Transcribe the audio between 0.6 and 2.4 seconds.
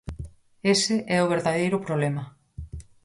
Ese é o verdadeiro problema.